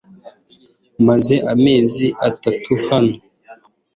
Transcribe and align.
Maze 1.07 1.35
amezi 1.53 2.05
atatu 2.29 2.71
hano. 2.87 3.15